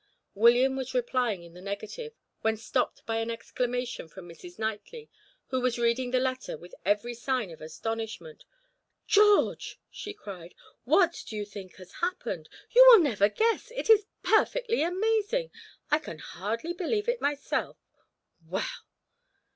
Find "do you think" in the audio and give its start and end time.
11.27-11.75